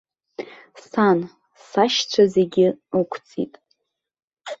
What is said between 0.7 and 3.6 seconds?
Сан, сашьцәа зегьы ықәҵит.